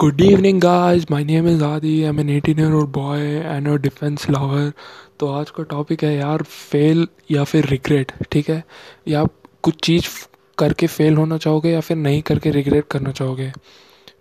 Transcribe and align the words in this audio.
Good 0.00 0.20
evening, 0.20 0.58
guys. 0.58 1.08
My 1.08 1.22
name 1.22 1.46
is 1.46 1.62
Adi. 1.62 2.04
I'm 2.04 2.18
an 2.18 2.28
18 2.28 2.58
year 2.58 2.74
old 2.74 2.90
boy 2.90 3.18
and 3.42 3.68
a 3.68 3.78
defense 3.78 4.24
lover. 4.28 4.72
तो 5.20 5.28
आज 5.32 5.50
का 5.50 5.62
topic 5.62 6.02
है 6.04 6.12
यार 6.14 6.42
fail 6.42 7.06
या 7.30 7.44
फिर 7.44 7.66
रिग्रेट 7.66 8.12
ठीक 8.32 8.50
है 8.50 8.62
या 9.08 9.20
आप 9.20 9.32
कुछ 9.62 9.76
चीज़ 9.84 10.08
करके 10.58 10.86
फेल 10.86 11.16
होना 11.16 11.38
चाहोगे 11.38 11.70
या 11.70 11.80
फिर 11.80 11.96
नहीं 11.96 12.22
करके 12.22 12.50
रिग्रेट 12.50 12.86
करना 12.90 13.12
चाहोगे 13.12 13.50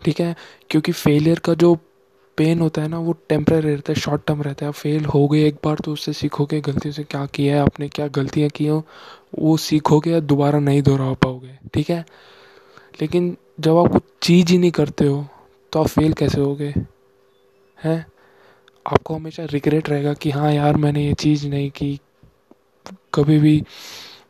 ठीक 0.06 0.20
है 0.20 0.36
क्योंकि 0.70 0.92
फेलियर 0.92 1.40
का 1.40 1.54
जो 1.56 1.74
पेन 2.38 2.62
होता 2.62 2.82
है 2.82 2.88
ना 2.88 3.00
वो 3.00 3.18
टेम्परेरी 3.30 3.70
रहता 3.70 3.94
है 3.94 4.00
शॉर्ट 4.00 4.26
टर्म 4.28 4.42
रहता 4.42 4.66
है 4.66 4.72
फेल 4.74 5.06
हो 5.06 5.28
गए 5.28 5.46
एक 5.48 5.60
बार 5.66 5.80
तो 5.86 5.94
उससे 5.94 6.14
सीखोगे 6.14 6.62
गलतियों 6.62 6.94
से 6.94 7.04
क्या 7.06 7.26
किया 7.34 7.56
है 7.56 7.62
आपने 7.62 7.90
क्या 7.90 8.08
गलतियाँ 8.14 8.50
की 8.56 8.68
हो 8.68 8.84
वो 9.40 9.58
सीखोगे 9.68 10.12
या 10.12 10.20
दोबारा 10.32 10.60
नहीं 10.62 10.82
दोहरा 10.82 11.14
पाओगे 11.24 11.58
ठीक 11.74 11.90
है 11.90 12.04
लेकिन 13.02 13.36
जब 13.60 13.78
आप 13.78 13.92
कुछ 13.92 14.04
चीज़ 14.22 14.52
ही 14.52 14.58
नहीं 14.58 14.72
करते 14.72 15.06
हो 15.06 15.26
तो 15.74 15.80
आप 15.80 15.88
फेल 15.88 16.14
कैसे 16.14 16.42
हो 16.42 16.56
गए 16.56 16.74
हैं? 17.84 18.06
आपको 18.88 19.16
हमेशा 19.16 19.46
रिग्रेट 19.46 19.90
रहेगा 19.90 20.14
कि 20.14 20.32
हाँ 20.32 20.54
यार, 20.54 20.76
मैंने 20.76 21.08
ये 21.08 21.14
चीज़ 21.14 21.48
नहीं 21.48 21.72
की। 21.72 22.00
कभी 23.14 23.40
भी 23.40 23.64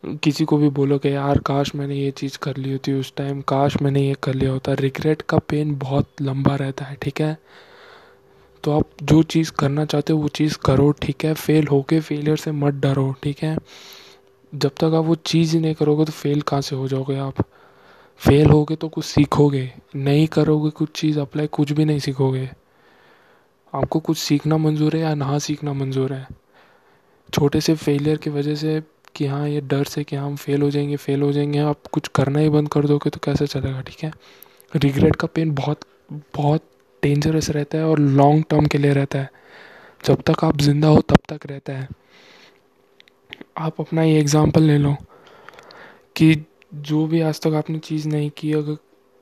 किसी 0.05 0.45
को 0.45 0.57
भी 0.57 0.69
बोलो 0.69 0.97
कि 0.97 1.15
यार, 1.15 1.37
काश 1.39 1.75
मैंने 1.75 1.95
ये 1.95 2.11
चीज़ 2.11 2.37
कर 2.37 2.57
ली 2.57 2.71
होती 2.71 2.93
उस 2.93 3.13
टाइम 3.15 3.41
काश 3.41 3.81
मैंने 3.81 4.01
ये 4.01 4.15
कर 4.23 4.33
लिया 4.33 4.51
होता। 4.51 4.73
रिग्रेट 4.73 5.21
का 5.21 5.37
पेन 5.37 5.75
बहुत 5.75 6.09
लंबा 6.21 6.55
रहता 6.55 6.85
है, 6.85 6.97
ठीक 7.01 7.21
है? 7.21 7.37
तो 8.63 8.71
आप 8.71 8.89
जो 9.03 9.23
चीज़ 9.23 9.51
करना 9.51 9.85
चाहते 9.85 10.13
हो, 10.13 10.19
वो 10.19 10.27
चीज़ 10.27 10.57
करो, 10.57 10.91
ठीक 10.91 11.25
है? 11.25 11.33
फेल 11.33 11.67
हो 11.67 11.75
होके 11.75 11.99
फेलियर 11.99 12.37
से 12.37 12.51
मत 12.51 12.73
डरो, 12.73 13.15
ठीक 13.23 13.39
है? 13.39 13.57
जब 14.55 14.69
तक 14.69 14.83
आप 14.83 15.05
वो 15.05 15.15
चीज़ 15.15 15.55
ही 15.55 15.61
नहीं 15.61 15.75
करोगे 15.75 16.05
तो 16.05 16.11
फेल 16.11 16.41
कहाँ 16.41 16.61
से 16.61 16.75
हो 16.75 16.87
जाओगे 16.87 17.17
आप? 17.17 17.33
फेल 18.21 18.49
होगे 18.49 18.75
तो 18.75 18.87
कुछ 18.89 19.05
सीखोगे, 19.05 19.71
नहीं 19.95 20.27
करोगे 20.27 20.69
कुछ 20.69 20.89
चीज़ 20.95 21.19
अप्लाई 21.19 21.47
कुछ 21.47 21.71
भी 21.71 21.85
नहीं 21.85 21.99
सीखोगे। 21.99 22.49
आपको 23.73 23.99
कुछ 23.99 24.17
सीखना 24.17 24.57
मंजूर 24.57 24.95
है 24.95 25.01
या 25.01 25.13
ना 25.15 25.37
सीखना 25.39 25.73
मंजूर 25.73 26.13
है? 26.13 26.27
छोटे 27.33 27.61
से 27.61 27.75
फेलियर 27.75 28.17
की 28.17 28.29
वजह 28.29 28.55
से 28.55 28.81
कि 29.15 29.25
हाँ 29.25 29.47
ये 29.49 29.61
डर 29.61 29.83
से 29.83 30.03
कि 30.03 30.15
हाँ 30.15 30.25
हम 30.25 30.35
फेल 30.35 30.61
हो 30.61 30.69
जाएँगे 30.71 30.95
फेल 30.95 31.21
हो 31.21 31.31
जाएँगे, 31.31 31.59
आप 31.59 31.87
कुछ 31.91 32.07
करना 32.07 32.39
ही 32.39 32.49
बंद 32.49 32.69
कर 32.69 32.85
दोगे 32.87 33.09
तो 33.09 33.19
कैसे 33.23 33.47
चलेगा, 33.47 33.81
ठीक 33.81 34.03
है? 34.03 34.11
रिग्रेट 34.75 35.15
का 35.15 35.27
पेन 35.27 35.51
बहुत 35.51 35.79
बहुत 36.35 36.69
डेंजरस 37.03 37.49
रहता 37.49 37.77
है 37.77 37.85
और 37.85 37.99
लॉन्ग 37.99 38.43
टर्म 38.49 38.65
के 38.65 38.77
लिए 38.77 38.93
रहता 38.93 39.19
है। 39.19 39.29
जब 40.05 40.21
तक 40.21 40.43
आप 40.43 40.57
ज़िंदा 40.57 40.87
हो, 40.87 41.01
तब 41.01 41.17
तक 41.29 41.45
रहता 41.45 41.73
है। 41.73 41.87
आप 43.57 43.81
अपना 43.81 44.03
ये 44.03 44.19
एग्ज़ाम्पल 44.19 44.63
ले 44.63 44.77
लो 44.77 44.95
कि 46.15 46.33
जो 46.73 47.05
भी 47.07 47.21
आज 47.21 47.39
तक 47.41 47.53
आपने 47.53 47.79
चीज़ 47.79 48.07
नहीं 48.07 48.29
की 48.37 48.53
अगर 48.53 48.77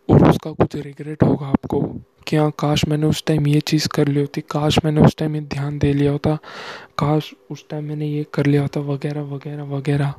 और 0.09 0.29
उसका 0.29 0.51
कुछ 0.51 0.75
रिग्रेट 0.75 1.23
होगा 1.23 1.47
आपको 1.47 1.81
कि 2.27 2.35
हाँ 2.35 2.51
काश 2.59 2.85
मैंने 2.87 3.07
उस 3.07 3.23
टाइम 3.25 3.47
ये 3.47 3.59
चीज़ 3.59 3.87
कर 3.87 4.07
ली 4.07 4.19
होती 4.19 4.41
काश 4.41 4.77
मैंने 4.85 5.01
उस 5.01 5.15
टाइम 5.17 5.35
ये 5.35 5.41
ध्यान 5.41 5.79
दे 5.79 5.91
लिया 5.93 6.11
होता 6.11 6.37
काश 6.97 7.33
उस 7.51 7.65
टाइम 7.69 7.83
मैंने 7.83 8.07
ये 8.07 8.25
कर 8.33 8.45
लिया 8.45 8.61
होता 8.61 8.79
वगैरह 8.79 9.21
वगैरह 9.21 9.63
वगैरह। 9.63 10.13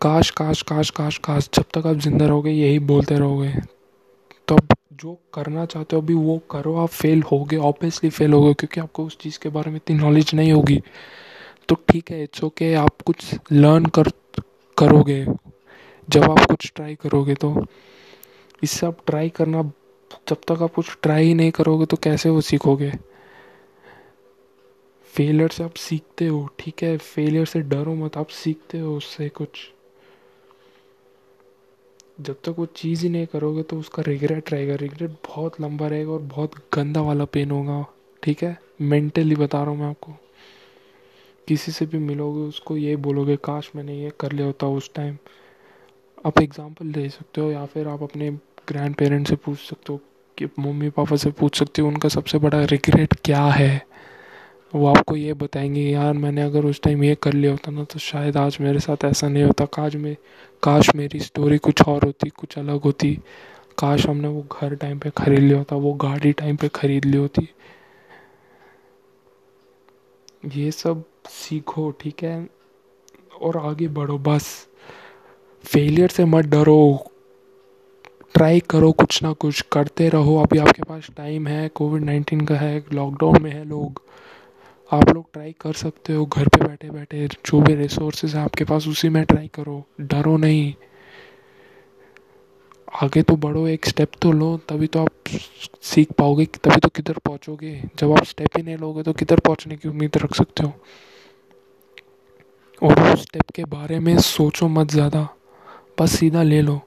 काश 0.00 0.30
काश 0.30 0.62
काश 0.62 0.90
काश 0.90 1.18
काश 1.18 1.48
जब 1.54 1.64
तक 1.74 1.86
आप 1.86 1.96
ज़िंदा 1.96 2.26
रहोगे 2.26 2.50
यही 2.50 2.78
बोलते 2.78 3.18
रहोगे। 3.18 3.52
तो 4.48 4.56
अब 4.56 4.74
जो 4.92 5.16
करना 5.34 5.64
चाहते 5.66 5.96
हो 5.96 6.02
अभी 6.02 6.14
वो 6.14 6.38
करो 6.50 6.76
आप 6.76 6.88
फेल 6.88 7.22
होगे 7.22 7.56
ऑब्वियसली 7.56 8.10
फेल 8.10 8.32
होगे 8.32 8.52
क्योंकि 8.54 8.80
आपको 8.80 9.04
उस 9.04 9.18
चीज़ 9.18 9.38
के 9.42 9.48
बारे 9.48 9.70
में 9.70 9.76
इतनी 9.76 9.96
नॉलेज 9.96 10.34
नहीं 10.34 10.52
होगी। 10.52 10.80
तो 11.68 11.74
ठीक 11.88 12.10
है 12.10 12.22
इट्स 12.22 12.44
ओके 12.44 12.72
okay, 12.72 12.84
आप 12.84 13.02
कुछ 13.02 13.34
लर्न 13.52 13.86
कर 13.86 14.10
करोगे? 14.78 15.26
जब 16.08 16.22
आप 16.22 16.46
कुछ 16.46 16.72
ट्राई 16.74 16.94
करोगे 16.94 17.34
तो। 17.34 17.66
इससे 18.62 18.86
आप 18.86 18.98
ट्राई 19.06 19.28
करना, 19.28 19.62
जब 20.28 20.34
तक 20.34 20.62
आप 20.62 20.74
कुछ 20.74 20.96
ट्राई 21.02 21.26
ही 21.26 21.34
नहीं 21.34 21.50
करोगे 21.50 21.86
तो 21.86 21.96
कैसे 21.96 22.28
वो 22.28 22.40
सीखोगे? 22.40 22.92
फेलियर 25.14 25.48
से 25.48 25.64
आप 25.64 25.74
सीखते 25.74 26.26
हो, 26.26 26.48
ठीक 26.58 26.82
है? 26.82 26.96
फेलियर 26.96 27.44
से 27.44 27.60
डरो 27.60 27.94
मत, 27.94 28.16
आप 28.16 28.26
सीखते 28.26 28.78
हो 28.78 28.96
उससे 28.96 29.28
कुछ। 29.28 29.48
जब 32.20 32.34
तक 32.34 32.54
वो 32.58 32.66
चीज़ 32.66 33.02
ही 33.02 33.08
नहीं 33.08 33.26
करोगे 33.26 33.62
तो 33.62 33.78
उसका 33.78 34.02
रिग्रेट 34.02 34.52
रहेगा। 34.52 34.74
रिग्रेट 34.74 35.10
बहुत 35.10 35.60
लंबा 35.60 35.88
रहेगा 35.88 36.10
और 36.10 36.20
बहुत 36.20 36.52
गंदा 36.74 37.00
वाला 37.00 37.24
पेन 37.24 37.50
होगा, 37.50 37.86
ठीक 38.22 38.42
है? 38.42 38.58
मेंटली 38.80 39.36
बता 39.36 39.62
रहा 39.62 39.70
हूँ 39.70 39.78
मैं 39.78 39.86
आपको। 39.86 40.12
किसी 41.48 41.72
से 41.72 41.86
भी 41.86 41.98
मिलोगे, 41.98 42.40
उसको 42.40 42.76
ये 42.76 42.96
बोलोगे, 42.96 43.36
काश 43.36 43.70
मैंने 43.76 43.94
ये 43.94 44.12
कर 44.20 44.32
लिया 44.32 44.46
होता 44.46 44.66
उस 44.66 44.90
टाइम 44.94 45.16
आप 46.26 46.40
एग्ज़ाम्पल 46.40 46.92
दे 46.92 47.08
सकते 47.08 47.40
हो 47.40 47.50
या 47.50 47.64
फिर 47.66 47.88
आप 47.88 48.02
अपने 48.02 48.30
ग्रैंड 48.68 48.94
पेरेंट्स 48.94 49.30
से 49.30 49.36
पूछ 49.36 49.58
सकते 49.58 49.92
हो 49.92 50.00
कि 50.38 50.46
मम्मी 50.58 50.90
पापा 50.90 51.16
से 51.16 51.30
पूछ 51.30 51.58
सकते 51.58 51.82
हो, 51.82 51.88
उनका 51.88 52.08
सबसे 52.08 52.38
बड़ा 52.38 52.64
रिग्रेट 52.64 53.14
क्या 53.24 53.44
है? 53.44 53.86
वो 54.74 54.86
आपको 54.86 55.16
ये 55.16 55.34
बताएँगे, 55.34 55.80
यार, 55.80 56.12
मैंने 56.12 56.42
अगर 56.42 56.64
उस 56.64 56.80
टाइम 56.82 57.04
ये 57.04 57.14
कर 57.14 57.32
लिया 57.32 57.50
होता 57.50 57.70
ना 57.70 57.84
तो 57.84 57.98
शायद 57.98 58.36
आज 58.36 58.58
मेरे 58.60 58.78
साथ 58.78 59.04
ऐसा 59.04 59.28
नहीं 59.28 59.44
होता। 59.44 59.64
काश 59.64 59.94
में, 59.94 60.16
काश 60.62 60.94
मेरी 60.94 61.20
स्टोरी 61.20 61.58
कुछ 61.58 61.82
और 61.82 62.04
होती, 62.04 62.28
कुछ 62.28 62.58
अलग 62.58 62.80
होती। 62.80 63.18
काश 63.78 64.06
हमने 64.06 64.28
वो 64.28 64.46
घर 64.62 64.74
टाइम 64.74 64.98
पे 64.98 65.10
खरीद 65.10 65.38
लिया 65.38 65.58
होता, 65.58 65.76
वो 65.76 65.92
गाड़ी 65.94 66.32
टाइम 66.32 66.56
पे 66.56 66.68
खरीद 66.68 67.04
ली 67.04 67.16
होती। 67.16 67.48
ये 70.54 70.70
सब 70.70 71.04
सीखो, 71.28 71.90
ठीक 71.90 72.22
है? 72.22 72.48
और 73.42 73.58
आगे 73.58 73.88
बढ़ो, 73.88 74.18
बस। 74.18 74.66
फेलियर 75.64 76.08
से 76.08 76.24
मत 76.24 76.44
डरो। 76.44 77.12
ट्राई 78.34 78.60
करो 78.60 78.92
कुछ 78.92 79.22
ना 79.22 79.32
कुछ, 79.32 79.60
करते 79.60 80.08
रहो। 80.08 80.42
अभी 80.42 80.58
आपके 80.58 80.82
पास 80.82 81.06
टाइम 81.16 81.46
है 81.46 81.68
कोविड 81.68 82.02
नाइन्टीन 82.02 82.40
का 82.40 82.56
है 82.56 82.84
लॉकडाउन 82.92 83.42
में 83.42 83.50
है 83.50 83.64
लोग। 83.64 84.02
आप 84.92 85.08
लोग 85.08 85.26
ट्राई 85.32 85.54
कर 85.60 85.72
सकते 85.72 86.12
हो, 86.12 86.26
घर 86.26 86.48
पे 86.48 86.64
बैठे 86.68 86.90
बैठे 86.90 87.28
जो 87.28 87.60
भी 87.60 87.74
रिसोर्सेज 87.74 88.34
है 88.34 88.42
आपके 88.42 88.64
पास, 88.64 88.88
उसी 88.88 89.08
में 89.08 89.24
ट्राई 89.24 89.50
करो। 89.54 89.84
डरो 90.00 90.36
नहीं। 90.36 90.74
आगे 93.02 93.22
तो 93.22 93.36
बढ़ो, 93.36 93.66
एक 93.68 93.86
स्टेप 93.86 94.12
तो 94.22 94.32
लो, 94.32 94.56
तभी 94.68 94.86
तो 94.86 95.00
आप 95.00 95.28
सीख 95.82 96.12
पाओगे 96.12 96.44
तभी 96.44 96.76
तो 96.76 96.88
किधर 96.88 97.18
पहुंचोगे। 97.18 97.82
जब 97.98 98.12
आप 98.12 98.24
स्टेप 98.24 98.56
ही 98.56 98.62
नहीं 98.62 98.76
लोगे 98.76 99.02
तो 99.02 99.12
किधर 99.12 99.40
पहुँचने 99.40 99.76
की 99.76 99.88
उम्मीद 99.88 100.16
रख 100.16 100.34
सकते 100.34 100.62
हो? 100.62 100.72
और 102.82 103.12
उस 103.12 103.22
स्टेप 103.22 103.50
के 103.54 103.64
बारे 103.64 103.98
में 103.98 104.18
सोचो 104.18 104.68
मत 104.68 104.90
ज़्यादा, 104.90 105.28
बस 106.00 106.10
सीधा 106.10 106.42
ले 106.42 106.60
लो। 106.62 106.80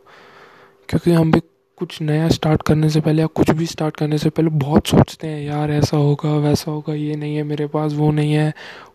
क्योंकि 0.90 1.12
हम 1.12 1.32
भी 1.32 1.40
कुछ 1.78 2.02
नया 2.02 2.30
स्टार्ट 2.30 2.62
करने 2.62 2.90
से 2.90 3.02
पहले 3.02 3.22
या 3.22 3.28
कुछ 3.28 3.50
भी 3.50 3.66
स्टार्ट 3.66 3.96
करने 3.96 4.18
से 4.18 4.30
पहले 4.30 4.50
बहुत 4.50 4.88
सोचते 4.88 5.28
हैं, 5.28 5.42
यार, 5.42 5.72
ऐसा 5.72 5.98
होगा, 5.98 6.34
वैसा 6.38 6.72
होगा, 6.72 6.94
ये 6.94 7.16
नहीं 7.16 7.36
है 7.36 7.44
मेरे 7.44 7.68
पास, 7.68 7.94
वो 7.94 8.12
नहीं 8.12 8.34
है, 8.34 8.54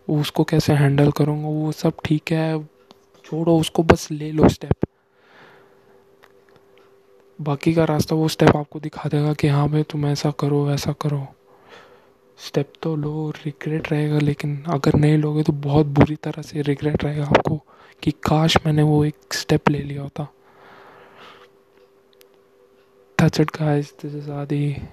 उसको 0.09 0.43
कैसे 0.43 0.73
हैंडल 0.73 1.11
करूँगा? 1.11 1.47
वो 1.47 1.71
सब 1.71 1.93
ठीक 2.05 2.31
है, 2.31 2.63
छोड़ो, 3.25 3.57
उसको 3.59 3.83
बस 3.83 4.07
ले 4.11 4.31
लो 4.31 4.49
स्टेप 4.49 4.85
बाकी 7.39 7.73
का 7.73 7.83
रास्ता 7.83 8.15
वो 8.15 8.27
स्टेप 8.27 8.55
आपको 8.57 8.79
दिखा 8.79 9.09
देगा 9.09 9.33
कि 9.33 9.47
हाँ 9.47 9.67
भाई 9.69 9.83
तुम 9.83 10.05
ऐसा 10.05 10.31
करो 10.39 10.63
वैसा 10.65 10.91
करो 11.01 11.25
स्टेप 12.39 12.71
तो 12.81 12.95
लो 12.95 13.29
रिग्रेट 13.45 13.91
रहेगा 13.91 14.19
लेकिन 14.19 14.63
अगर 14.73 14.95
नहीं 14.95 15.17
लोगे 15.17 15.43
तो 15.43 15.53
बहुत 15.53 15.85
बुरी 15.99 16.15
तरह 16.23 16.41
से 16.41 16.61
रिग्रेट 16.61 17.03
रहेगा 17.03 17.25
आपको 17.25 17.61
कि 18.03 18.11
काश 18.23 18.57
मैंने 18.65 18.83
वो 18.83 19.03
एक 19.05 19.33
स्टेप 19.33 19.69
ले 19.69 19.79
लिया 19.79 20.01
होता 20.01 20.27
That's 23.17 23.39
it, 23.39 23.51
guys. 23.51 23.93
This 23.93 24.13
is 24.13 24.29
Adi. 24.29 24.83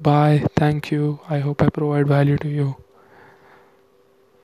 Bye. 0.00 0.46
Thank 0.56 0.90
you. 0.90 1.20
I 1.28 1.40
hope 1.40 1.62
I 1.62 1.68
provide 1.70 2.06
value 2.06 2.38
to 2.38 2.48
you. 2.48 2.76